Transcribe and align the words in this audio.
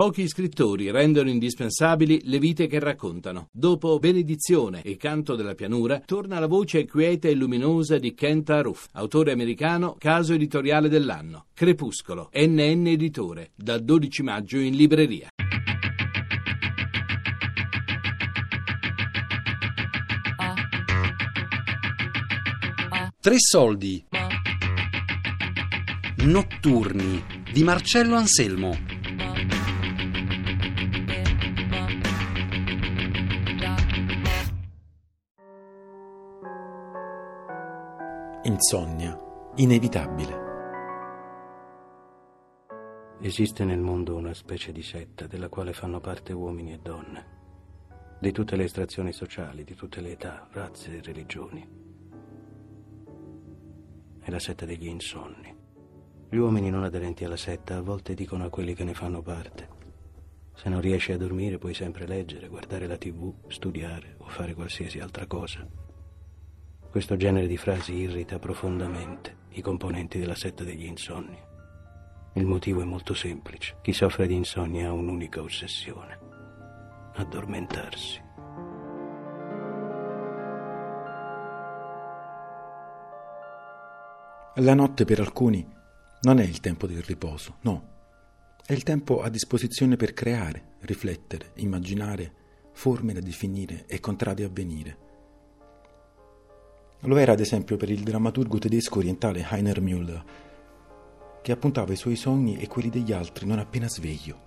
Pochi 0.00 0.26
scrittori 0.28 0.90
rendono 0.90 1.28
indispensabili 1.28 2.22
le 2.24 2.38
vite 2.38 2.66
che 2.66 2.78
raccontano. 2.78 3.48
Dopo 3.52 3.98
Benedizione 3.98 4.80
e 4.80 4.96
Canto 4.96 5.34
della 5.34 5.54
pianura, 5.54 6.00
torna 6.00 6.38
la 6.38 6.46
voce 6.46 6.86
quieta 6.86 7.28
e 7.28 7.34
luminosa 7.34 7.98
di 7.98 8.14
Kent 8.14 8.48
Aruf, 8.48 8.86
autore 8.92 9.30
americano, 9.30 9.96
caso 9.98 10.32
editoriale 10.32 10.88
dell'anno. 10.88 11.48
Crepuscolo, 11.52 12.30
NN 12.32 12.86
Editore, 12.86 13.50
dal 13.54 13.84
12 13.84 14.22
maggio 14.22 14.56
in 14.56 14.74
libreria. 14.74 15.28
Tre 23.20 23.36
soldi. 23.36 24.02
Notturni 26.24 27.22
di 27.52 27.62
Marcello 27.62 28.14
Anselmo. 28.14 28.89
Insonnia, 38.50 39.16
inevitabile. 39.54 40.38
Esiste 43.20 43.64
nel 43.64 43.78
mondo 43.78 44.16
una 44.16 44.34
specie 44.34 44.72
di 44.72 44.82
setta 44.82 45.28
della 45.28 45.48
quale 45.48 45.72
fanno 45.72 46.00
parte 46.00 46.32
uomini 46.32 46.72
e 46.72 46.80
donne, 46.82 47.26
di 48.18 48.32
tutte 48.32 48.56
le 48.56 48.64
estrazioni 48.64 49.12
sociali, 49.12 49.62
di 49.62 49.76
tutte 49.76 50.00
le 50.00 50.10
età, 50.10 50.48
razze 50.50 50.96
e 50.96 51.00
religioni. 51.00 51.68
È 54.18 54.28
la 54.28 54.40
setta 54.40 54.66
degli 54.66 54.88
insonni. 54.88 55.56
Gli 56.28 56.36
uomini 56.36 56.70
non 56.70 56.82
aderenti 56.82 57.24
alla 57.24 57.36
setta 57.36 57.76
a 57.76 57.82
volte 57.82 58.14
dicono 58.14 58.46
a 58.46 58.50
quelli 58.50 58.74
che 58.74 58.82
ne 58.82 58.94
fanno 58.94 59.22
parte, 59.22 59.68
se 60.54 60.68
non 60.68 60.80
riesci 60.80 61.12
a 61.12 61.16
dormire 61.16 61.58
puoi 61.58 61.74
sempre 61.74 62.04
leggere, 62.04 62.48
guardare 62.48 62.88
la 62.88 62.96
tv, 62.96 63.32
studiare 63.46 64.16
o 64.18 64.28
fare 64.28 64.54
qualsiasi 64.54 64.98
altra 64.98 65.28
cosa. 65.28 65.89
Questo 66.90 67.16
genere 67.16 67.46
di 67.46 67.56
frasi 67.56 67.94
irrita 67.94 68.40
profondamente 68.40 69.36
i 69.50 69.60
componenti 69.60 70.18
della 70.18 70.34
setta 70.34 70.64
degli 70.64 70.86
insonni. 70.86 71.38
Il 72.32 72.44
motivo 72.44 72.82
è 72.82 72.84
molto 72.84 73.14
semplice. 73.14 73.76
Chi 73.80 73.92
soffre 73.92 74.26
di 74.26 74.34
insonnia 74.34 74.88
ha 74.88 74.92
un'unica 74.92 75.40
ossessione. 75.40 76.18
Addormentarsi. 77.14 78.20
La 84.56 84.74
notte 84.74 85.04
per 85.04 85.20
alcuni 85.20 85.64
non 86.22 86.40
è 86.40 86.42
il 86.42 86.58
tempo 86.58 86.88
del 86.88 87.02
riposo, 87.02 87.58
no. 87.60 87.88
È 88.66 88.72
il 88.72 88.82
tempo 88.82 89.22
a 89.22 89.28
disposizione 89.28 89.94
per 89.94 90.12
creare, 90.12 90.78
riflettere, 90.80 91.52
immaginare 91.58 92.32
forme 92.72 93.12
da 93.12 93.20
definire 93.20 93.86
e 93.86 94.00
contradi 94.00 94.42
a 94.42 94.48
venire 94.52 95.09
lo 97.04 97.16
era 97.16 97.32
ad 97.32 97.40
esempio 97.40 97.76
per 97.76 97.90
il 97.90 98.02
drammaturgo 98.02 98.58
tedesco 98.58 98.98
orientale 98.98 99.46
Heiner 99.50 99.80
Müller, 99.80 100.22
che 101.40 101.52
appuntava 101.52 101.92
i 101.92 101.96
suoi 101.96 102.14
sogni 102.14 102.58
e 102.58 102.68
quelli 102.68 102.90
degli 102.90 103.12
altri 103.12 103.46
non 103.46 103.58
appena 103.58 103.88
sveglio. 103.88 104.40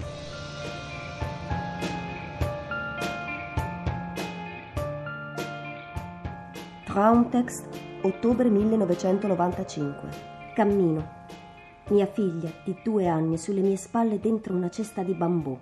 Traumtext, 6.83 7.65
ottobre 8.03 8.49
1995. 8.49 10.09
Cammino. 10.53 11.21
Mia 11.89 12.05
figlia, 12.05 12.51
di 12.63 12.77
due 12.83 13.07
anni, 13.07 13.39
sulle 13.39 13.61
mie 13.61 13.77
spalle 13.77 14.19
dentro 14.19 14.53
una 14.53 14.69
cesta 14.69 15.01
di 15.01 15.15
bambù, 15.15 15.57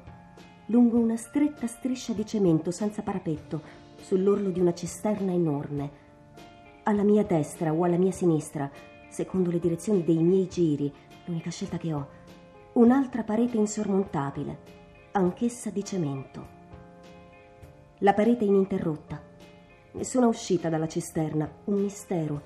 lungo 0.66 0.98
una 0.98 1.16
stretta 1.16 1.68
striscia 1.68 2.12
di 2.12 2.26
cemento 2.26 2.70
senza 2.70 3.02
parapetto, 3.02 3.62
sull'orlo 4.02 4.50
di 4.50 4.60
una 4.60 4.74
cisterna 4.74 5.32
enorme 5.32 6.01
alla 6.84 7.04
mia 7.04 7.24
destra 7.24 7.74
o 7.74 7.84
alla 7.84 7.98
mia 7.98 8.12
sinistra, 8.12 8.70
secondo 9.10 9.52
le 9.52 9.60
direzioni 9.60 10.04
dei 10.04 10.18
miei 10.18 10.48
giri, 10.48 10.92
l'unica 11.26 11.50
scelta 11.50 11.78
che 11.78 11.94
ho, 11.94 12.08
un'altra 12.74 13.24
parete 13.24 13.58
insormontabile, 13.58 14.58
anch'essa 15.12 15.70
di 15.70 15.84
cemento. 15.84 16.60
La 18.00 18.14
parete 18.14 18.46
ininterrotta. 18.46 19.22
Nessuna 19.92 20.28
uscita 20.28 20.70
dalla 20.70 20.88
cisterna, 20.88 21.50
un 21.66 21.76
mistero, 21.76 22.42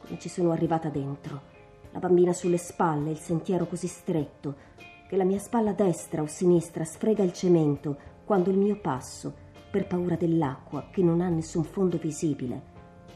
come 0.00 0.18
ci 0.18 0.28
sono 0.28 0.52
arrivata 0.52 0.88
dentro. 0.88 1.48
La 1.92 1.98
bambina 1.98 2.32
sulle 2.32 2.58
spalle, 2.58 3.10
il 3.10 3.18
sentiero 3.18 3.66
così 3.66 3.88
stretto, 3.88 4.68
che 5.08 5.16
la 5.16 5.24
mia 5.24 5.40
spalla 5.40 5.72
destra 5.72 6.22
o 6.22 6.26
sinistra 6.26 6.84
sfrega 6.84 7.24
il 7.24 7.32
cemento 7.32 7.96
quando 8.24 8.50
il 8.50 8.58
mio 8.58 8.76
passo, 8.76 9.34
per 9.70 9.86
paura 9.86 10.14
dell'acqua 10.14 10.86
che 10.90 11.02
non 11.02 11.20
ha 11.20 11.28
nessun 11.28 11.64
fondo 11.64 11.96
visibile, 11.96 12.69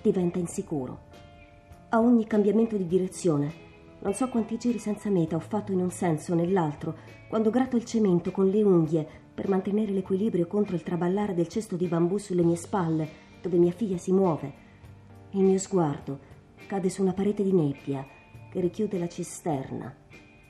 diventa 0.04 0.38
insicuro. 0.38 1.12
A 1.88 1.98
ogni 1.98 2.26
cambiamento 2.26 2.76
di 2.76 2.86
direzione, 2.86 3.62
non 4.00 4.12
so 4.12 4.28
quanti 4.28 4.58
giri 4.58 4.78
senza 4.78 5.08
meta 5.08 5.36
ho 5.36 5.40
fatto 5.40 5.72
in 5.72 5.80
un 5.80 5.90
senso 5.90 6.32
o 6.32 6.34
nell'altro, 6.34 6.94
quando 7.26 7.48
gratto 7.48 7.76
il 7.76 7.86
cemento 7.86 8.30
con 8.30 8.46
le 8.48 8.62
unghie 8.62 9.06
per 9.32 9.48
mantenere 9.48 9.92
l'equilibrio 9.92 10.46
contro 10.46 10.76
il 10.76 10.82
traballare 10.82 11.32
del 11.32 11.48
cesto 11.48 11.76
di 11.76 11.86
bambù 11.86 12.18
sulle 12.18 12.42
mie 12.42 12.56
spalle, 12.56 13.08
dove 13.40 13.56
mia 13.56 13.70
figlia 13.70 13.96
si 13.96 14.12
muove. 14.12 14.52
Il 15.30 15.40
mio 15.40 15.58
sguardo 15.58 16.18
cade 16.66 16.90
su 16.90 17.00
una 17.00 17.14
parete 17.14 17.42
di 17.42 17.52
nebbia 17.52 18.06
che 18.50 18.60
richiude 18.60 18.98
la 18.98 19.08
cisterna 19.08 19.94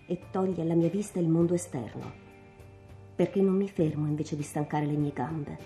e 0.04 0.20
toglie 0.32 0.62
alla 0.62 0.74
mia 0.74 0.88
vista 0.88 1.20
il 1.20 1.28
mondo 1.28 1.54
esterno. 1.54 2.12
Perché 3.14 3.40
non 3.40 3.54
mi 3.54 3.68
fermo 3.68 4.08
invece 4.08 4.34
di 4.34 4.42
stancare 4.42 4.86
le 4.86 4.96
mie 4.96 5.12
gambe? 5.12 5.56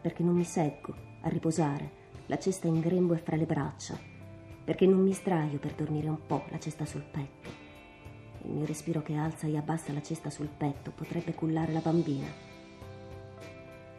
Perché 0.00 0.24
non 0.24 0.34
mi 0.34 0.44
seggo 0.44 0.92
a 1.20 1.28
riposare? 1.28 2.02
La 2.26 2.38
cesta 2.38 2.66
in 2.66 2.80
grembo 2.80 3.14
e 3.14 3.18
fra 3.18 3.36
le 3.36 3.44
braccia, 3.44 3.98
perché 4.64 4.86
non 4.86 5.02
mi 5.02 5.12
sdraio 5.12 5.58
per 5.58 5.74
dormire 5.74 6.08
un 6.08 6.26
po', 6.26 6.44
la 6.50 6.58
cesta 6.58 6.86
sul 6.86 7.02
petto. 7.02 7.62
Il 8.44 8.52
mio 8.52 8.66
respiro 8.66 9.02
che 9.02 9.14
alza 9.14 9.46
e 9.46 9.56
abbassa 9.56 9.92
la 9.92 10.02
cesta 10.02 10.30
sul 10.30 10.48
petto 10.48 10.90
potrebbe 10.90 11.34
cullare 11.34 11.72
la 11.72 11.80
bambina. 11.80 12.26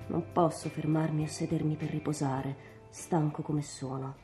Non 0.07 0.23
posso 0.31 0.69
fermarmi 0.69 1.23
o 1.23 1.27
sedermi 1.27 1.75
per 1.75 1.89
riposare, 1.89 2.55
stanco 2.89 3.41
come 3.41 3.61
sono. 3.61 4.15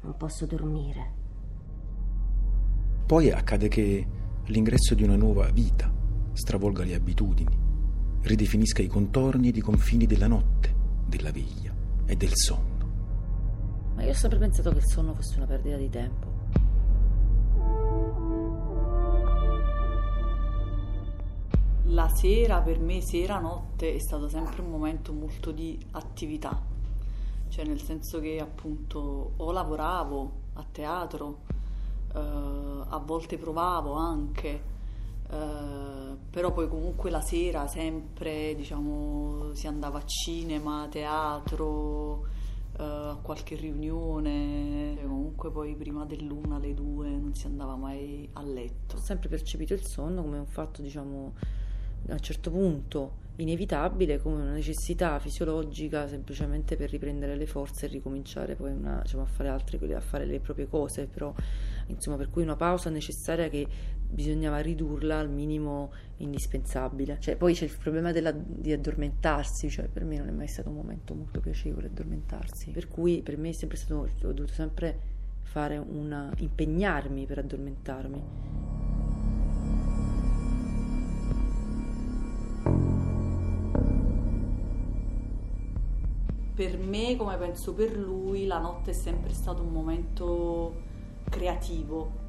Non 0.00 0.16
posso 0.16 0.46
dormire. 0.46 1.18
Poi 3.06 3.30
accade 3.30 3.68
che 3.68 4.06
l'ingresso 4.46 4.94
di 4.94 5.02
una 5.02 5.16
nuova 5.16 5.50
vita 5.50 5.92
stravolga 6.32 6.84
le 6.84 6.94
abitudini, 6.94 7.58
ridefinisca 8.22 8.82
i 8.82 8.86
contorni 8.86 9.48
ed 9.48 9.56
i 9.56 9.60
confini 9.60 10.06
della 10.06 10.26
notte, 10.26 10.74
della 11.06 11.32
veglia 11.32 11.74
e 12.06 12.16
del 12.16 12.32
sonno. 12.34 12.79
Ma 14.00 14.06
io 14.06 14.12
ho 14.12 14.16
sempre 14.16 14.38
pensato 14.38 14.70
che 14.70 14.78
il 14.78 14.86
sonno 14.86 15.12
fosse 15.12 15.36
una 15.36 15.44
perdita 15.44 15.76
di 15.76 15.90
tempo. 15.90 16.26
La 21.84 22.08
sera, 22.08 22.62
per 22.62 22.78
me, 22.78 23.02
sera-notte 23.02 23.94
è 23.94 23.98
stato 23.98 24.26
sempre 24.30 24.62
un 24.62 24.70
momento 24.70 25.12
molto 25.12 25.50
di 25.50 25.78
attività, 25.90 26.58
cioè 27.50 27.66
nel 27.66 27.82
senso 27.82 28.20
che 28.20 28.40
appunto 28.40 29.32
o 29.36 29.52
lavoravo 29.52 30.32
a 30.54 30.64
teatro, 30.72 31.40
eh, 32.14 32.18
a 32.18 33.02
volte 33.04 33.36
provavo 33.36 33.92
anche, 33.92 34.62
eh, 35.28 36.16
però 36.30 36.52
poi 36.52 36.68
comunque 36.68 37.10
la 37.10 37.20
sera 37.20 37.66
sempre 37.66 38.54
diciamo 38.54 39.52
si 39.52 39.66
andava 39.66 39.98
a 39.98 40.06
cinema, 40.06 40.88
teatro, 40.90 42.12
uh, 42.12 42.39
a 42.76 43.18
qualche 43.20 43.56
riunione, 43.56 44.96
comunque 45.02 45.50
poi 45.50 45.74
prima 45.74 46.04
dell'una 46.04 46.56
alle 46.56 46.74
due 46.74 47.08
non 47.10 47.34
si 47.34 47.46
andava 47.46 47.76
mai 47.76 48.28
a 48.34 48.42
letto. 48.42 48.96
Ho 48.96 49.00
sempre 49.00 49.28
percepito 49.28 49.74
il 49.74 49.84
sonno 49.84 50.22
come 50.22 50.38
un 50.38 50.46
fatto, 50.46 50.80
diciamo, 50.80 51.34
a 52.08 52.12
un 52.12 52.20
certo 52.20 52.50
punto 52.50 53.18
inevitabile, 53.36 54.20
come 54.20 54.42
una 54.42 54.52
necessità 54.52 55.18
fisiologica 55.18 56.06
semplicemente 56.08 56.76
per 56.76 56.90
riprendere 56.90 57.36
le 57.36 57.46
forze 57.46 57.86
e 57.86 57.88
ricominciare 57.88 58.54
poi 58.54 58.72
una, 58.72 59.00
diciamo, 59.02 59.22
a 59.22 59.26
fare 59.26 59.48
altre, 59.48 59.94
a 59.94 60.00
fare 60.00 60.26
le 60.26 60.40
proprie 60.40 60.68
cose, 60.68 61.06
però 61.06 61.32
insomma 61.86 62.16
per 62.16 62.30
cui 62.30 62.42
una 62.42 62.56
pausa 62.56 62.90
necessaria 62.90 63.48
che 63.48 63.66
bisognava 64.10 64.58
ridurla 64.58 65.18
al 65.18 65.30
minimo 65.30 65.92
indispensabile. 66.18 67.18
Cioè, 67.20 67.36
poi 67.36 67.54
c'è 67.54 67.64
il 67.64 67.76
problema 67.76 68.12
della, 68.12 68.32
di 68.32 68.72
addormentarsi, 68.72 69.70
cioè 69.70 69.86
per 69.86 70.04
me 70.04 70.18
non 70.18 70.28
è 70.28 70.32
mai 70.32 70.48
stato 70.48 70.68
un 70.68 70.76
momento 70.76 71.14
molto 71.14 71.40
piacevole 71.40 71.86
addormentarsi, 71.86 72.70
per 72.70 72.88
cui 72.88 73.22
per 73.22 73.38
me 73.38 73.50
è 73.50 73.52
sempre 73.52 73.76
stato, 73.76 74.08
ho 74.22 74.32
dovuto 74.32 74.52
sempre 74.52 75.18
fare 75.42 75.78
una, 75.78 76.32
impegnarmi 76.36 77.26
per 77.26 77.38
addormentarmi. 77.38 78.22
Per 86.54 86.78
me, 86.78 87.16
come 87.16 87.36
penso 87.38 87.72
per 87.72 87.96
lui, 87.96 88.46
la 88.46 88.58
notte 88.58 88.90
è 88.90 88.94
sempre 88.94 89.32
stato 89.32 89.62
un 89.62 89.72
momento 89.72 90.88
creativo, 91.30 92.19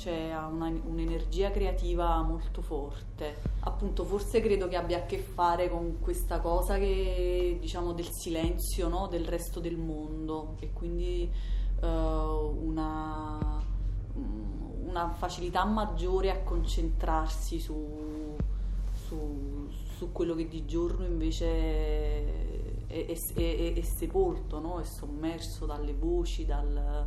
cioè 0.00 0.30
ha 0.30 0.46
una- 0.46 0.72
un'energia 0.86 1.50
creativa 1.50 2.22
molto 2.22 2.62
forte. 2.62 3.36
Appunto, 3.60 4.04
forse 4.04 4.40
credo 4.40 4.66
che 4.66 4.76
abbia 4.76 4.98
a 4.98 5.02
che 5.06 5.18
fare 5.18 5.68
con 5.68 5.98
questa 6.00 6.40
cosa 6.40 6.78
che 6.78 7.58
diciamo 7.60 7.92
del 7.92 8.08
silenzio, 8.10 8.88
no? 8.88 9.06
del 9.08 9.26
resto 9.26 9.60
del 9.60 9.76
mondo 9.76 10.56
e 10.60 10.72
quindi 10.72 11.30
eh, 11.82 11.86
una, 11.86 13.62
una 14.86 15.10
facilità 15.10 15.64
maggiore 15.64 16.30
a 16.30 16.40
concentrarsi 16.42 17.58
su, 17.60 18.36
su- 19.06 19.68
su 19.96 20.12
quello 20.12 20.34
che 20.34 20.48
di 20.48 20.64
giorno 20.64 21.04
invece 21.04 21.46
è, 22.86 23.06
è- 23.06 23.16
è- 23.34 23.72
è 23.74 23.82
sepolto, 23.82 24.58
no? 24.60 24.80
è 24.80 24.84
sommerso 24.84 25.66
dalle 25.66 25.92
voci, 25.92 26.44
dal- 26.46 27.06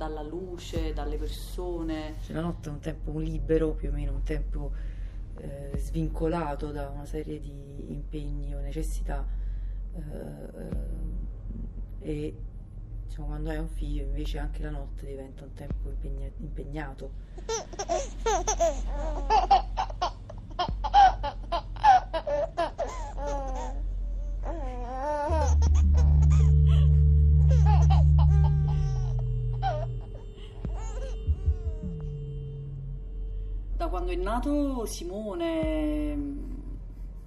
dalla 0.00 0.22
luce, 0.22 0.94
dalle 0.94 1.18
persone. 1.18 2.14
Cioè, 2.22 2.34
la 2.34 2.40
notte 2.40 2.70
è 2.70 2.72
un 2.72 2.78
tempo 2.78 3.18
libero, 3.18 3.74
più 3.74 3.90
o 3.90 3.92
meno 3.92 4.12
un 4.12 4.22
tempo 4.22 4.72
eh, 5.36 5.72
svincolato 5.76 6.72
da 6.72 6.88
una 6.88 7.04
serie 7.04 7.38
di 7.38 7.92
impegni 7.92 8.54
o 8.54 8.60
necessità 8.60 9.26
eh, 9.92 10.00
eh, 12.00 12.02
e 12.08 12.34
diciamo, 13.04 13.26
quando 13.26 13.50
hai 13.50 13.58
un 13.58 13.68
figlio 13.68 14.04
invece 14.04 14.38
anche 14.38 14.62
la 14.62 14.70
notte 14.70 15.04
diventa 15.04 15.44
un 15.44 15.52
tempo 15.52 15.90
impegna- 15.90 16.30
impegnato. 16.38 17.10
Nato 34.20 34.84
Simone, 34.84 36.14
mh, 36.14 36.60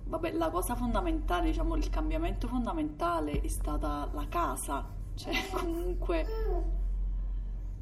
vabbè, 0.06 0.32
la 0.34 0.52
cosa 0.52 0.76
fondamentale, 0.76 1.48
diciamo, 1.48 1.76
il 1.76 1.90
cambiamento 1.90 2.48
fondamentale 2.48 3.42
è 3.42 3.48
stata 3.48 4.08
la 4.14 4.28
casa, 4.30 4.88
cioè 5.16 5.34
comunque, 5.52 6.26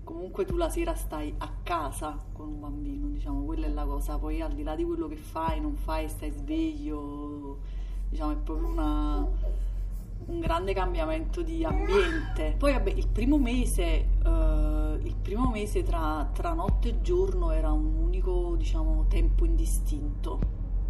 comunque 0.06 0.46
tu 0.46 0.56
la 0.56 0.70
sera 0.70 0.96
stai 0.96 1.34
a 1.40 1.52
casa 1.62 2.18
con 2.32 2.48
un 2.48 2.60
bambino, 2.62 3.08
diciamo, 3.08 3.44
quella 3.44 3.66
è 3.66 3.70
la 3.70 3.84
cosa, 3.84 4.18
poi 4.18 4.42
al 4.42 4.54
di 4.54 4.64
là 4.64 4.76
di 4.76 4.86
quello 4.86 5.08
che 5.08 5.18
fai, 5.18 5.60
non 5.60 5.76
fai, 5.76 6.08
stai 6.08 6.32
sveglio, 6.32 7.60
diciamo, 8.10 8.32
è 8.32 8.38
proprio 8.38 8.68
una, 8.68 9.28
un 10.28 10.40
grande 10.40 10.74
cambiamento 10.74 11.42
di 11.42 11.66
ambiente. 11.66 12.56
Poi 12.58 12.72
vabbè, 12.72 12.92
il 12.92 13.10
primo 13.10 13.38
mese, 13.38 14.11
eh, 14.24 15.00
il 15.04 15.16
primo 15.22 15.50
mese 15.50 15.84
tra, 15.84 16.30
tra 16.34 16.54
notte 16.54 16.90
e 16.90 17.02
giorno 17.02 17.52
era 17.52 17.72
un 17.72 17.94
unico, 17.96 18.56
diciamo, 18.58 19.06
tempo 19.08 19.46
indistinto. 19.46 20.40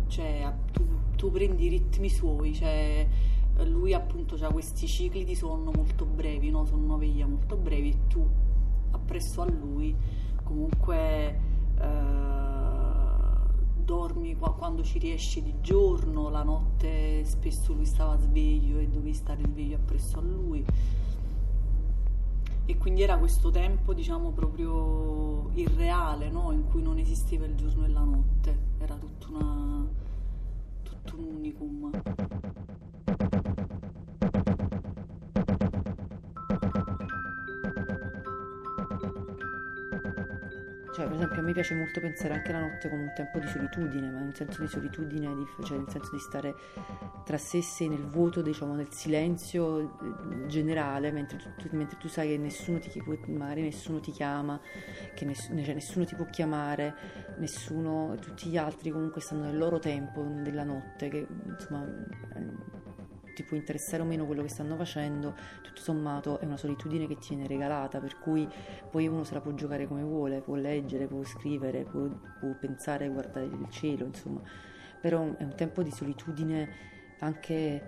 Cioè, 0.08 0.54
tu, 0.72 0.86
tu 1.16 1.32
prendi 1.32 1.66
i 1.66 1.70
ritmi 1.70 2.10
suoi, 2.10 2.54
cioè 2.54 3.08
lui 3.66 3.94
appunto 3.94 4.36
ha 4.44 4.52
questi 4.52 4.88
cicli 4.88 5.24
di 5.24 5.36
sonno 5.36 5.72
molto 5.72 6.06
brevi, 6.06 6.50
no? 6.50 6.66
Sonno-veglia 6.66 7.28
molto 7.28 7.56
brevi 7.56 7.90
e 7.90 8.08
tu 8.08 8.28
appresso 8.92 9.42
a 9.42 9.46
lui 9.46 9.96
comunque 10.52 11.40
eh, 11.80 12.50
dormi 13.76 14.36
qua- 14.36 14.54
quando 14.54 14.84
ci 14.84 15.00
riesci 15.00 15.42
di 15.42 15.56
giorno, 15.62 16.30
la 16.30 16.44
notte 16.44 17.24
spesso 17.24 17.74
lui 17.74 17.86
stava 17.86 18.18
sveglio 18.18 18.80
e 18.80 18.88
dovevi 18.88 19.14
stare 19.14 19.44
sveglio 19.44 19.78
appresso 19.78 20.20
a 20.20 20.22
lui. 20.22 20.66
E 22.66 22.78
quindi 22.78 23.02
era 23.02 23.18
questo 23.18 23.50
tempo, 23.52 23.94
diciamo, 23.94 24.32
proprio 24.32 25.50
irreale, 25.54 26.30
no? 26.30 26.52
In 26.52 26.66
cui 26.70 26.82
non 26.82 26.98
esisteva 26.98 27.46
il 27.46 27.56
giorno 27.56 27.86
e 27.86 27.90
la 27.90 28.04
notte, 28.04 28.58
era 28.80 28.96
tutto, 28.96 29.28
una, 29.30 29.86
tutto 30.84 31.16
un 31.18 31.36
unicum. 31.36 31.92
Cioè, 40.94 41.06
per 41.06 41.16
esempio, 41.16 41.40
a 41.40 41.44
me 41.44 41.52
piace 41.54 41.74
molto 41.76 42.00
pensare 42.00 42.34
anche 42.34 42.52
alla 42.52 42.68
notte 42.68 42.90
come 42.90 43.04
un 43.04 43.14
tempo 43.16 43.40
di 43.40 43.48
solitudine, 43.48 44.10
ma 44.12 44.20
un 44.20 44.34
senso 44.34 44.62
di 44.62 44.68
solitudine, 44.68 45.34
di- 45.36 45.64
cioè 45.64 45.78
nel 45.78 45.90
senso 45.90 46.12
di 46.12 46.20
stare 46.20 46.56
tra 47.32 47.38
sé 47.38 47.60
e 47.60 47.62
sé 47.62 47.88
nel 47.88 48.06
vuoto, 48.06 48.42
diciamo, 48.42 48.74
nel 48.74 48.92
silenzio 48.92 49.80
eh, 49.80 50.48
generale, 50.48 51.14
mentre 51.14 51.38
tu, 51.38 51.70
mentre 51.72 51.98
tu 51.98 52.10
sai 52.10 52.28
che 52.28 52.38
nessuno 52.38 52.78
ti, 52.80 53.02
magari 53.28 53.62
nessuno 53.62 54.02
ti 54.02 54.12
chiama, 54.12 54.60
che 55.14 55.24
ness- 55.24 55.48
cioè, 55.64 55.74
nessuno 55.74 56.04
ti 56.04 56.14
può 56.16 56.26
chiamare, 56.26 56.94
nessuno, 57.38 58.18
tutti 58.20 58.50
gli 58.50 58.58
altri 58.58 58.92
comunque 58.92 59.22
stanno 59.22 59.44
nel 59.44 59.58
loro 59.58 59.80
tempo 59.80 60.22
della 60.22 60.66
notte, 60.66 61.08
che 61.08 61.26
insomma 61.46 61.86
eh, 61.86 63.34
ti 63.34 63.44
può 63.44 63.56
interessare 63.56 64.04
o 64.04 64.06
meno 64.06 64.26
quello 64.26 64.42
che 64.42 64.50
stanno 64.50 64.76
facendo, 64.76 65.34
tutto 65.62 65.80
sommato 65.80 66.38
è 66.38 66.44
una 66.44 66.58
solitudine 66.58 67.08
che 67.08 67.18
ti 67.18 67.30
viene 67.30 67.48
regalata, 67.48 68.02
per 68.02 68.20
cui 68.20 68.46
poi 68.90 69.08
uno 69.08 69.24
se 69.24 69.36
la 69.36 69.40
può 69.40 69.54
giocare 69.54 69.88
come 69.88 70.04
vuole, 70.04 70.42
può 70.42 70.56
leggere, 70.56 71.08
può 71.08 71.24
scrivere, 71.24 71.84
può, 71.84 72.10
può 72.42 72.54
pensare, 72.60 73.08
guardare 73.08 73.46
il 73.46 73.68
cielo, 73.70 74.04
insomma, 74.04 74.42
però 75.00 75.34
è 75.38 75.44
un 75.44 75.56
tempo 75.56 75.82
di 75.82 75.92
solitudine 75.92 77.00
anche 77.22 77.82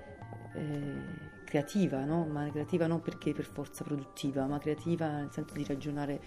eh, 0.53 1.31
creativa, 1.43 2.03
no? 2.03 2.25
ma 2.25 2.49
creativa 2.49 2.87
non 2.87 3.01
perché 3.01 3.33
per 3.33 3.45
forza 3.45 3.83
produttiva, 3.83 4.47
ma 4.47 4.57
creativa 4.57 5.17
nel 5.17 5.31
senso 5.31 5.53
di 5.53 5.63
ragionare 5.63 6.21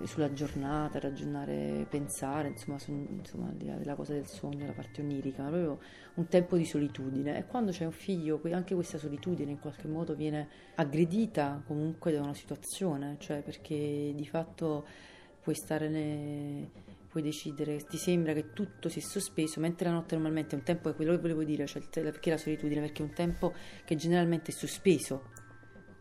eh, 0.00 0.06
sulla 0.06 0.32
giornata, 0.32 0.98
ragionare, 0.98 1.86
pensare, 1.88 2.48
insomma, 2.48 2.78
su- 2.78 3.06
insomma, 3.10 3.48
al 3.48 3.54
di 3.54 3.66
là 3.66 3.76
della 3.76 3.94
cosa 3.94 4.12
del 4.12 4.26
sogno, 4.26 4.66
la 4.66 4.72
parte 4.72 5.00
onirica, 5.00 5.42
ma 5.42 5.48
proprio 5.48 5.78
un 6.14 6.28
tempo 6.28 6.56
di 6.56 6.64
solitudine. 6.64 7.38
E 7.38 7.46
quando 7.46 7.70
c'è 7.70 7.84
un 7.84 7.92
figlio, 7.92 8.40
anche 8.52 8.74
questa 8.74 8.98
solitudine 8.98 9.50
in 9.52 9.58
qualche 9.58 9.88
modo 9.88 10.14
viene 10.14 10.48
aggredita 10.74 11.62
comunque 11.66 12.12
da 12.12 12.20
una 12.20 12.34
situazione, 12.34 13.16
cioè 13.18 13.42
perché 13.42 14.12
di 14.14 14.26
fatto 14.26 14.86
puoi 15.40 15.54
stare 15.54 15.88
ne- 15.88 16.70
puoi 17.12 17.22
decidere, 17.22 17.76
ti 17.84 17.98
sembra 17.98 18.32
che 18.32 18.54
tutto 18.54 18.88
si 18.88 18.98
è 18.98 19.02
sospeso, 19.02 19.60
mentre 19.60 19.86
la 19.86 19.92
notte 19.92 20.14
normalmente 20.14 20.56
è 20.56 20.58
un 20.58 20.64
tempo, 20.64 20.88
è 20.88 20.94
quello 20.94 21.12
che 21.12 21.20
volevo 21.20 21.44
dire, 21.44 21.66
cioè 21.66 21.82
perché 21.86 22.30
la 22.30 22.38
solitudine? 22.38 22.80
Perché 22.80 23.02
è 23.02 23.04
un 23.04 23.12
tempo 23.12 23.52
che 23.84 23.96
generalmente 23.96 24.50
è 24.50 24.54
sospeso, 24.54 25.30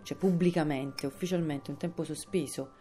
cioè 0.03 0.17
pubblicamente, 0.17 1.05
ufficialmente, 1.05 1.67
è 1.67 1.71
un 1.71 1.77
tempo 1.77 2.05
sospeso 2.05 2.75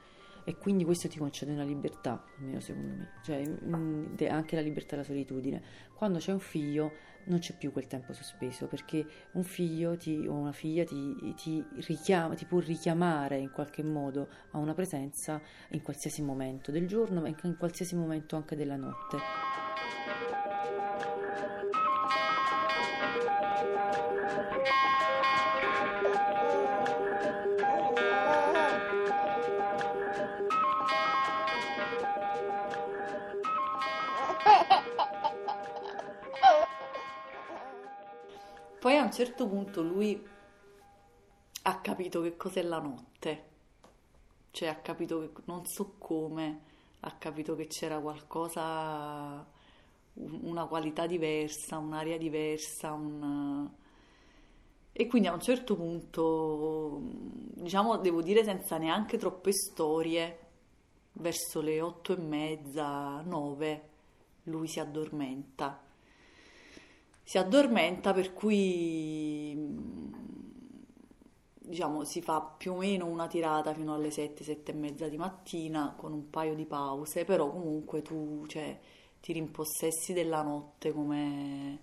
e 0.44 0.56
quindi 0.56 0.84
questo 0.84 1.08
ti 1.08 1.18
concede 1.18 1.52
una 1.52 1.64
libertà, 1.64 2.24
almeno 2.38 2.60
secondo 2.60 2.94
me, 2.96 3.10
cioè 3.22 3.42
mm, 3.46 4.16
anche 4.28 4.56
la 4.56 4.62
libertà 4.62 4.96
della 4.96 5.06
solitudine. 5.06 5.62
Quando 5.94 6.18
c'è 6.18 6.32
un 6.32 6.40
figlio 6.40 6.92
non 7.24 7.38
c'è 7.38 7.54
più 7.56 7.70
quel 7.72 7.86
tempo 7.86 8.12
sospeso 8.14 8.66
perché 8.66 9.04
un 9.32 9.42
figlio 9.42 9.96
ti- 9.96 10.26
o 10.26 10.32
una 10.32 10.52
figlia 10.52 10.84
ti, 10.84 11.34
ti 11.36 11.64
richiama, 11.86 12.34
ti 12.34 12.46
può 12.46 12.58
richiamare 12.60 13.36
in 13.36 13.50
qualche 13.50 13.82
modo 13.82 14.28
a 14.52 14.58
una 14.58 14.72
presenza 14.74 15.40
in 15.70 15.82
qualsiasi 15.82 16.22
momento 16.22 16.70
del 16.72 16.86
giorno, 16.86 17.20
ma 17.20 17.28
in 17.28 17.56
qualsiasi 17.58 17.94
momento 17.94 18.36
anche 18.36 18.56
della 18.56 18.76
notte. 18.76 19.18
Poi 38.80 38.96
a 38.96 39.02
un 39.02 39.12
certo 39.12 39.46
punto 39.46 39.82
lui 39.82 40.26
ha 41.62 41.80
capito 41.82 42.22
che 42.22 42.34
cos'è 42.38 42.62
la 42.62 42.78
notte, 42.78 43.44
cioè 44.52 44.68
ha 44.68 44.76
capito 44.76 45.20
che 45.20 45.42
non 45.44 45.66
so 45.66 45.96
come, 45.98 46.60
ha 47.00 47.12
capito 47.18 47.54
che 47.54 47.66
c'era 47.66 47.98
qualcosa, 48.00 49.46
un- 50.14 50.40
una 50.44 50.64
qualità 50.64 51.06
diversa, 51.06 51.76
un'aria 51.76 52.16
diversa, 52.16 52.92
un... 52.92 53.68
E 54.92 55.06
quindi 55.06 55.28
a 55.28 55.34
un 55.34 55.40
certo 55.42 55.76
punto, 55.76 57.00
diciamo, 57.02 57.98
devo 57.98 58.22
dire 58.22 58.42
senza 58.44 58.78
neanche 58.78 59.18
troppe 59.18 59.52
storie, 59.52 60.38
verso 61.12 61.60
le 61.60 61.82
otto 61.82 62.14
e 62.14 62.18
mezza, 62.18 63.20
nove, 63.20 63.88
lui 64.44 64.68
si 64.68 64.80
addormenta 64.80 65.88
si 67.22 67.38
addormenta 67.38 68.12
per 68.12 68.32
cui 68.32 69.54
mh, 69.54 70.10
diciamo 71.70 72.04
si 72.04 72.20
fa 72.20 72.40
più 72.40 72.72
o 72.72 72.76
meno 72.76 73.06
una 73.06 73.26
tirata 73.28 73.72
fino 73.72 73.94
alle 73.94 74.10
7, 74.10 74.42
7 74.42 74.72
e 74.72 74.74
mezza 74.74 75.08
di 75.08 75.16
mattina 75.16 75.94
con 75.96 76.12
un 76.12 76.28
paio 76.30 76.54
di 76.54 76.66
pause, 76.66 77.24
però 77.24 77.50
comunque 77.50 78.02
tu 78.02 78.44
cioè, 78.46 78.78
ti 79.20 79.32
rimpossessi 79.32 80.12
della 80.12 80.42
notte 80.42 80.92
come 80.92 81.80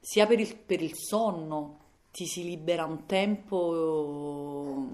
sia 0.00 0.26
per 0.26 0.40
il, 0.40 0.56
per 0.56 0.82
il 0.82 0.94
sonno 0.94 1.78
ti 2.10 2.26
si 2.26 2.42
libera 2.42 2.84
un 2.84 3.06
tempo 3.06 4.84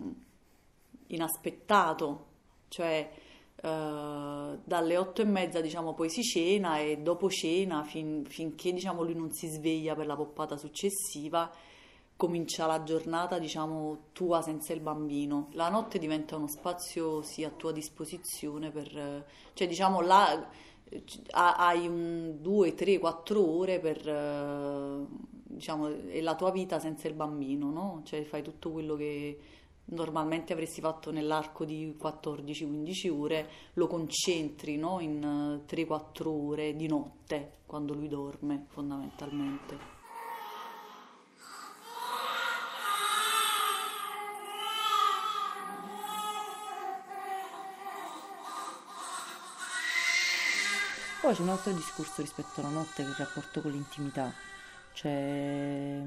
inaspettato, 1.07 2.27
cioè 2.69 3.11
Uh, 3.63 4.61
dalle 4.65 4.99
otto 4.99 5.23
e 5.23 5.25
mezza 5.25 5.63
diciamo 5.63 5.95
poi 5.95 6.11
si 6.11 6.23
cena 6.23 6.79
e 6.79 6.99
dopo 6.99 7.31
cena 7.31 7.83
fin, 7.85 8.23
finché 8.27 8.71
diciamo 8.71 9.03
lui 9.03 9.15
non 9.15 9.33
si 9.33 9.49
sveglia 9.49 9.95
per 9.95 10.05
la 10.05 10.15
poppata 10.15 10.59
successiva 10.59 11.51
comincia 12.17 12.67
la 12.67 12.83
giornata 12.83 13.39
diciamo 13.39 14.09
tua 14.13 14.43
senza 14.43 14.75
il 14.75 14.81
bambino 14.81 15.49
la 15.53 15.71
notte 15.71 15.99
diventa 15.99 16.37
uno 16.37 16.49
spazio 16.49 17.23
sì 17.23 17.45
a 17.45 17.51
tua 17.51 17.73
disposizione 17.73 18.71
per 18.71 19.25
cioè 19.55 19.67
diciamo 19.67 20.03
là 20.03 20.49
hai 21.33 21.87
un 21.89 22.37
due, 22.41 22.75
tre, 22.75 22.99
quattro 22.99 23.45
ore 23.45 23.81
per 23.81 25.07
diciamo 25.43 25.89
è 26.09 26.21
la 26.21 26.35
tua 26.35 26.51
vita 26.51 26.79
senza 26.79 27.09
il 27.09 27.15
bambino 27.15 27.71
no? 27.71 28.03
cioè 28.05 28.23
fai 28.25 28.43
tutto 28.43 28.71
quello 28.71 28.95
che 28.97 29.39
normalmente 29.87 30.53
avresti 30.53 30.81
fatto 30.81 31.11
nell'arco 31.11 31.65
di 31.65 31.97
14-15 32.01 33.11
ore, 33.11 33.51
lo 33.75 33.87
concentri 33.87 34.77
no? 34.77 35.01
in 35.01 35.61
3-4 35.69 36.27
ore 36.27 36.75
di 36.75 36.89
notte, 36.89 37.59
quando 37.67 37.95
lui 37.95 38.09
dorme 38.09 38.67
fondamentalmente. 38.69 39.95
Poi 51.21 51.35
c'è 51.35 51.43
un 51.43 51.49
altro 51.49 51.73
discorso 51.73 52.23
rispetto 52.23 52.61
alla 52.61 52.69
notte 52.69 53.03
che 53.03 53.09
è 53.09 53.11
il 53.11 53.17
rapporto 53.17 53.61
con 53.61 53.73
l'intimità, 53.73 54.33
cioè 54.93 56.01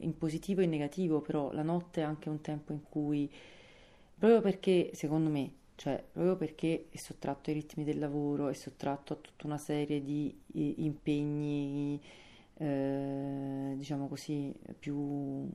in 0.00 0.16
positivo 0.16 0.60
e 0.60 0.64
in 0.64 0.70
negativo, 0.70 1.20
però 1.20 1.52
la 1.52 1.62
notte 1.62 2.00
è 2.00 2.04
anche 2.04 2.28
un 2.28 2.40
tempo 2.40 2.72
in 2.72 2.82
cui, 2.82 3.30
proprio 4.18 4.40
perché, 4.40 4.90
secondo 4.94 5.30
me, 5.30 5.52
cioè 5.76 6.02
proprio 6.12 6.36
perché 6.36 6.88
è 6.90 6.96
sottratto 6.98 7.50
ai 7.50 7.56
ritmi 7.56 7.84
del 7.84 7.98
lavoro, 7.98 8.48
è 8.48 8.54
sottratto 8.54 9.14
a 9.14 9.16
tutta 9.16 9.46
una 9.46 9.58
serie 9.58 10.02
di 10.02 10.34
eh, 10.54 10.74
impegni, 10.78 12.00
eh, 12.58 13.74
diciamo 13.76 14.06
così, 14.08 14.52
più 14.78 15.48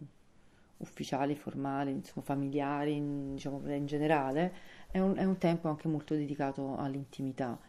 ufficiali, 0.78 1.36
formali, 1.36 1.92
insomma 1.92 2.26
familiari, 2.26 2.96
in, 2.96 3.36
diciamo 3.36 3.62
in 3.72 3.86
generale, 3.86 4.54
è 4.90 5.00
un, 5.00 5.16
è 5.16 5.24
un 5.24 5.38
tempo 5.38 5.70
anche 5.70 5.88
molto 5.88 6.16
dedicato 6.16 6.76
all'intimità 6.76 7.60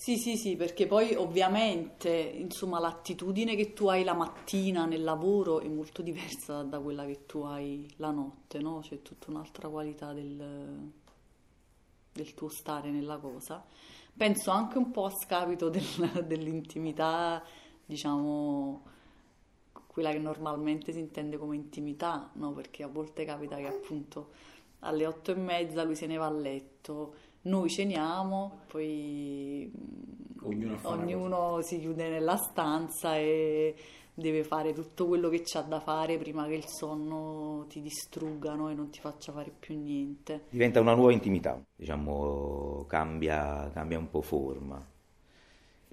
sì, 0.00 0.16
sì, 0.16 0.38
sì, 0.38 0.56
perché 0.56 0.86
poi 0.86 1.14
ovviamente, 1.14 2.08
insomma, 2.08 2.78
l'attitudine 2.78 3.54
che 3.54 3.74
tu 3.74 3.86
hai 3.88 4.02
la 4.02 4.14
mattina 4.14 4.86
nel 4.86 5.04
lavoro 5.04 5.60
è 5.60 5.68
molto 5.68 6.00
diversa 6.00 6.62
da 6.62 6.80
quella 6.80 7.04
che 7.04 7.26
tu 7.26 7.40
hai 7.42 7.86
la 7.96 8.10
notte, 8.10 8.60
no? 8.60 8.78
C'è 8.80 9.02
tutta 9.02 9.30
un'altra 9.30 9.68
qualità 9.68 10.14
del, 10.14 10.90
del 12.12 12.32
tuo 12.32 12.48
stare 12.48 12.90
nella 12.90 13.18
cosa. 13.18 13.62
Penso 14.16 14.50
anche 14.50 14.78
un 14.78 14.90
po' 14.90 15.04
a 15.04 15.10
scapito 15.10 15.68
del, 15.68 15.82
dell'intimità, 16.26 17.44
diciamo, 17.84 18.82
quella 19.86 20.12
che 20.12 20.18
normalmente 20.18 20.92
si 20.94 20.98
intende 20.98 21.36
come 21.36 21.56
intimità, 21.56 22.30
no? 22.36 22.52
Perché 22.52 22.84
a 22.84 22.88
volte 22.88 23.26
capita 23.26 23.56
che 23.56 23.66
appunto 23.66 24.30
alle 24.78 25.04
otto 25.04 25.32
e 25.32 25.34
mezza 25.34 25.82
lui 25.82 25.94
se 25.94 26.06
ne 26.06 26.16
va 26.16 26.24
a 26.24 26.30
letto 26.30 27.28
noi 27.42 27.68
ceniamo, 27.70 28.60
poi 28.66 29.70
ognuno, 30.42 30.78
ognuno 30.82 31.62
si 31.62 31.78
chiude 31.78 32.08
nella 32.08 32.36
stanza 32.36 33.16
e 33.16 33.74
deve 34.12 34.44
fare 34.44 34.72
tutto 34.72 35.06
quello 35.06 35.28
che 35.28 35.42
c'ha 35.44 35.62
da 35.62 35.80
fare 35.80 36.18
prima 36.18 36.46
che 36.46 36.54
il 36.54 36.66
sonno 36.66 37.64
ti 37.68 37.80
distruggano 37.80 38.68
e 38.68 38.74
non 38.74 38.90
ti 38.90 39.00
faccia 39.00 39.32
fare 39.32 39.50
più 39.58 39.78
niente. 39.78 40.44
Diventa 40.50 40.80
una 40.80 40.94
nuova 40.94 41.12
intimità, 41.12 41.60
diciamo, 41.74 42.84
cambia, 42.86 43.70
cambia 43.72 43.98
un 43.98 44.10
po' 44.10 44.20
forma. 44.20 44.86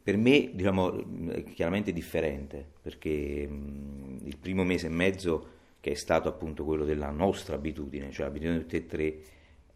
Per 0.04 0.18
me, 0.18 0.52
diciamo, 0.54 1.30
è 1.32 1.44
chiaramente 1.44 1.92
differente, 1.92 2.66
perché 2.82 3.48
mh, 3.48 4.22
il 4.24 4.38
primo 4.38 4.64
mese 4.64 4.88
e 4.88 4.90
mezzo, 4.90 5.48
che 5.80 5.92
è 5.92 5.96
stato 5.96 6.30
appunto 6.30 6.64
quello 6.64 6.86
della 6.86 7.10
nostra 7.10 7.56
abitudine, 7.56 8.12
cioè 8.12 8.26
l'abitudine 8.26 8.58
di 8.58 8.64
tutti 8.64 8.76
e 8.78 8.86
tre, 8.86 9.20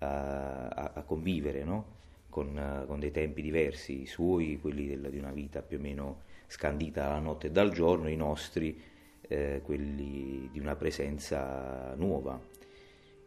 a, 0.02 0.92
a 0.94 1.02
convivere 1.04 1.64
no? 1.64 1.86
con, 2.30 2.86
con, 2.88 3.00
dei 3.00 3.12
tempi 3.12 3.42
diversi, 3.42 4.02
i 4.02 4.06
suoi, 4.06 4.58
quelli 4.60 4.88
del, 4.88 5.10
di 5.10 5.18
una 5.18 5.32
vita 5.32 5.62
più 5.62 5.78
o 5.78 5.82
meno 5.82 6.22
scandita 6.48 7.04
dalla 7.04 7.20
notte 7.20 7.48
e 7.48 7.52
dal 7.52 7.72
giorno, 7.72 8.10
i 8.10 8.16
nostri, 8.16 8.82
eh, 9.22 9.62
quelli 9.64 10.50
di 10.52 10.60
una 10.60 10.76
presenza 10.76 11.94
nuova. 11.96 12.40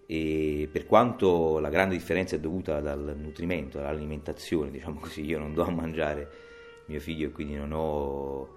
E 0.07 0.69
per 0.71 0.87
quanto 0.87 1.59
la 1.59 1.71
grande 1.71 1.95
differenza 1.95 2.37
è 2.37 2.41
dovuta 2.41 2.81
dal 2.81 3.15
nutrimento, 3.17 3.79
dall'alimentazione, 3.79 4.71
diciamo 4.71 5.01
così, 5.01 5.25
io 5.25 5.39
non 5.39 5.55
do 5.55 5.65
a 5.65 5.71
mangiare 5.71 6.29
mio 6.87 7.01
figlio 7.01 7.29
e 7.29 7.31
quindi 7.31 7.55
non 7.55 7.73
ho 7.73 8.57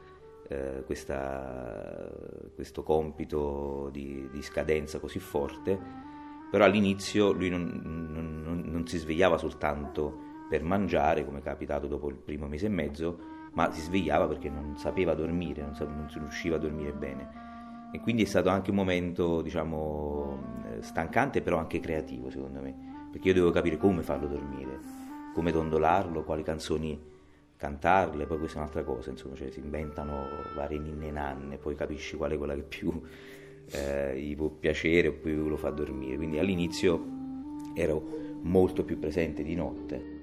eh, 0.49 0.83
questa, 0.85 2.09
questo 2.53 2.83
compito 2.83 3.89
di, 3.91 4.27
di 4.31 4.41
scadenza 4.41 4.99
così 4.99 5.19
forte, 5.19 5.79
però 6.49 6.65
all'inizio 6.65 7.31
lui 7.31 7.49
non, 7.49 7.81
non, 8.43 8.63
non, 8.65 8.87
si 8.87 8.97
svegliava 8.97 9.37
soltanto 9.37 10.25
per 10.49 10.63
mangiare, 10.63 11.25
come 11.25 11.39
è 11.39 11.41
capitato 11.41 11.87
dopo 11.87 12.09
il 12.09 12.15
primo 12.15 12.47
mese 12.47 12.67
e 12.67 12.69
mezzo, 12.69 13.19
ma 13.53 13.71
si 13.71 13.81
svegliava 13.81 14.27
perché 14.27 14.49
non 14.49 14.77
sapeva 14.77 15.13
dormire, 15.13 15.61
non, 15.61 15.75
sapeva, 15.75 15.97
non 15.97 16.07
riusciva 16.09 16.55
a 16.55 16.59
dormire 16.59 16.93
bene. 16.93 17.45
E 17.91 17.99
quindi 17.99 18.23
è 18.23 18.25
stato 18.25 18.49
anche 18.49 18.69
un 18.69 18.75
momento, 18.75 19.41
diciamo, 19.41 20.77
stancante, 20.81 21.41
però 21.41 21.57
anche 21.57 21.79
creativo, 21.79 22.29
secondo 22.29 22.61
me, 22.61 23.07
perché 23.11 23.29
io 23.29 23.33
dovevo 23.33 23.51
capire 23.51 23.77
come 23.77 24.03
farlo 24.03 24.27
dormire, 24.27 24.79
come 25.33 25.51
dondolarlo, 25.51 26.23
quali 26.23 26.43
canzoni 26.43 27.15
cantarle, 27.57 28.25
poi 28.25 28.37
questa 28.37 28.57
è 28.57 28.61
un'altra 28.61 28.83
cosa, 28.83 29.09
insomma, 29.09 29.35
cioè 29.35 29.49
si 29.49 29.59
inventano 29.59 30.27
varie 30.55 30.77
ninne 30.77 31.09
nanne, 31.09 31.57
poi 31.57 31.75
capisci 31.75 32.15
qual 32.15 32.31
è 32.31 32.37
quella 32.37 32.53
che 32.53 32.61
più 32.61 33.01
eh, 33.71 34.19
gli 34.19 34.35
può 34.35 34.49
piacere 34.49 35.07
o 35.09 35.13
più 35.13 35.47
lo 35.47 35.57
fa 35.57 35.69
dormire. 35.69 36.15
Quindi 36.15 36.39
all'inizio 36.39 37.05
ero 37.73 38.39
molto 38.41 38.83
più 38.83 38.99
presente 38.99 39.43
di 39.43 39.55
notte. 39.55 40.16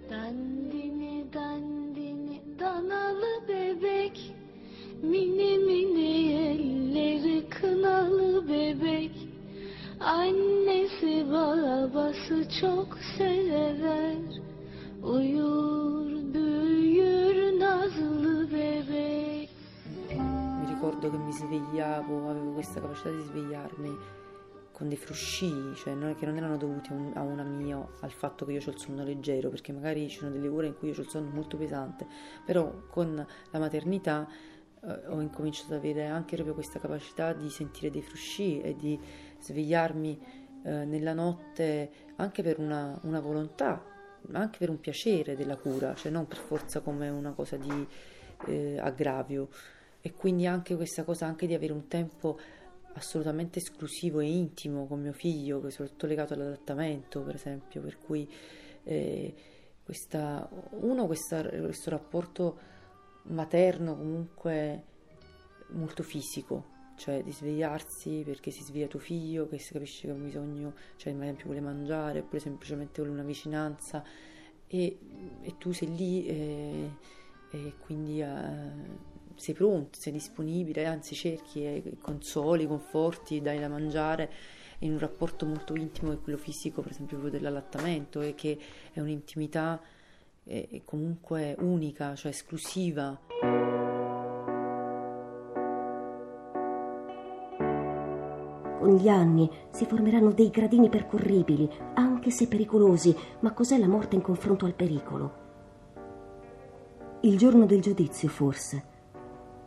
Ricordo 20.84 21.10
che 21.10 21.16
mi 21.16 21.32
svegliavo, 21.32 22.28
avevo 22.28 22.52
questa 22.52 22.78
capacità 22.78 23.08
di 23.08 23.22
svegliarmi 23.22 23.98
con 24.70 24.88
dei 24.88 24.98
frusci, 24.98 25.72
cioè 25.76 25.94
non, 25.94 26.14
che 26.14 26.26
non 26.26 26.36
erano 26.36 26.58
dovuti 26.58 26.90
a, 26.90 26.94
un, 26.94 27.12
a 27.14 27.22
una 27.22 27.42
mia, 27.42 27.82
al 28.00 28.10
fatto 28.10 28.44
che 28.44 28.52
io 28.52 28.60
ho 28.62 28.70
il 28.70 28.78
sonno 28.78 29.02
leggero, 29.02 29.48
perché 29.48 29.72
magari 29.72 30.06
ci 30.10 30.18
sono 30.18 30.30
delle 30.30 30.46
ore 30.46 30.66
in 30.66 30.76
cui 30.76 30.88
io 30.88 30.94
ho 30.94 31.00
il 31.00 31.08
sonno 31.08 31.30
molto 31.30 31.56
pesante, 31.56 32.06
però 32.44 32.82
con 32.90 33.14
la 33.50 33.58
maternità 33.58 34.28
eh, 34.82 35.06
ho 35.06 35.22
incominciato 35.22 35.72
ad 35.72 35.78
avere 35.78 36.04
anche 36.04 36.34
proprio 36.34 36.54
questa 36.54 36.78
capacità 36.78 37.32
di 37.32 37.48
sentire 37.48 37.90
dei 37.90 38.02
frusci 38.02 38.60
e 38.60 38.76
di 38.76 39.00
svegliarmi 39.40 40.20
eh, 40.64 40.84
nella 40.84 41.14
notte 41.14 41.90
anche 42.16 42.42
per 42.42 42.58
una, 42.58 42.98
una 43.04 43.20
volontà, 43.20 43.82
anche 44.32 44.58
per 44.58 44.68
un 44.68 44.80
piacere 44.80 45.34
della 45.34 45.56
cura, 45.56 45.94
cioè 45.94 46.12
non 46.12 46.26
per 46.26 46.36
forza 46.36 46.80
come 46.80 47.08
una 47.08 47.32
cosa 47.32 47.56
di 47.56 47.86
eh, 48.48 48.78
aggravio 48.78 49.48
e 50.06 50.12
quindi 50.12 50.46
anche 50.46 50.76
questa 50.76 51.02
cosa 51.02 51.25
anche 51.25 51.46
di 51.46 51.54
avere 51.54 51.73
un 51.73 51.88
tempo 51.88 52.38
assolutamente 52.92 53.58
esclusivo 53.58 54.20
e 54.20 54.26
intimo 54.26 54.87
con 54.87 55.00
mio 55.00 55.14
figlio, 55.14 55.62
che 55.62 55.68
è 55.68 55.70
soprattutto 55.70 56.04
legato 56.04 56.34
all'adattamento, 56.34 57.23
per 57.23 57.37
esempio, 57.37 57.80
per 57.80 57.96
cui 57.96 58.30
eh, 58.82 59.34
questa, 59.82 60.46
uno 60.73 61.06
questa, 61.06 61.49
questo 61.49 61.88
rapporto 61.88 62.58
materno 63.28 63.96
comunque 63.96 64.82
molto 65.68 66.02
fisico, 66.02 66.66
cioè 66.99 67.23
di 67.23 67.32
svegliarsi 67.32 68.25
perché 68.26 68.50
si 68.50 68.62
sveglia 68.62 68.88
tuo 68.88 68.99
figlio, 68.99 69.49
che 69.49 69.56
si 69.56 69.73
capisce 69.73 70.06
che 70.06 70.12
ha 70.12 70.16
bisogno, 70.16 70.75
cioè 70.96 71.14
ad 71.14 71.23
esempio 71.23 71.46
vuole 71.46 71.62
mangiare, 71.62 72.18
oppure 72.18 72.40
semplicemente 72.40 73.00
vuole 73.00 73.11
una 73.11 73.26
vicinanza 73.26 74.04
e, 74.66 74.99
e 75.40 75.54
tu 75.56 75.73
sei 75.73 75.96
lì 75.96 76.26
e, 76.26 76.90
e 77.52 77.73
quindi... 77.78 78.20
Eh, 78.20 78.93
sei 79.36 79.54
pronto, 79.54 79.98
sei 79.98 80.12
disponibile, 80.12 80.86
anzi 80.86 81.14
cerchi 81.14 81.64
eh, 81.64 81.96
consoli, 82.00 82.66
conforti, 82.66 83.40
dai 83.40 83.58
da 83.58 83.68
mangiare 83.68 84.30
in 84.80 84.92
un 84.92 84.98
rapporto 84.98 85.46
molto 85.46 85.74
intimo 85.74 86.10
che 86.10 86.18
quello 86.18 86.38
fisico, 86.38 86.82
per 86.82 86.90
esempio 86.92 87.16
quello 87.18 87.32
dell'allattamento, 87.32 88.20
e 88.20 88.34
che 88.34 88.58
è 88.92 89.00
un'intimità 89.00 89.80
eh, 90.44 90.82
comunque 90.84 91.56
unica, 91.58 92.14
cioè 92.14 92.30
esclusiva. 92.30 93.18
Con 98.78 98.96
gli 98.96 99.08
anni 99.08 99.50
si 99.70 99.86
formeranno 99.86 100.32
dei 100.32 100.50
gradini 100.50 100.90
percorribili, 100.90 101.70
anche 101.94 102.30
se 102.30 102.46
pericolosi, 102.46 103.16
ma 103.40 103.52
cos'è 103.52 103.78
la 103.78 103.88
morte 103.88 104.16
in 104.16 104.20
confronto 104.20 104.66
al 104.66 104.74
pericolo? 104.74 105.42
Il 107.20 107.38
giorno 107.38 107.64
del 107.64 107.80
giudizio, 107.80 108.28
forse, 108.28 108.84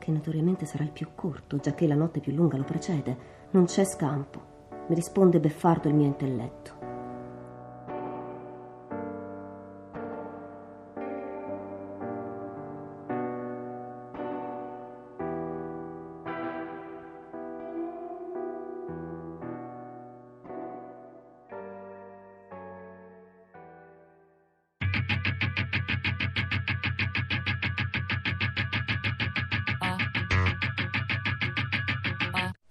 che 0.08 0.14
notoriamente 0.14 0.66
sarà 0.66 0.86
il 0.86 0.92
più 0.92 1.10
corto, 1.16 1.58
già 1.58 1.74
che 1.74 1.86
la 1.86 1.94
notte 1.94 2.22
più 2.22 2.32
lunga 2.32 2.56
lo 2.56 2.64
precede, 2.64 3.18
non 3.52 3.66
c'è 3.66 3.84
scampo. 3.84 4.40
Mi 4.88 4.96
risponde 4.96 5.42
beffardo 5.42 5.90
il 5.90 5.96
mio 5.96 6.06
intelletto. 6.06 6.77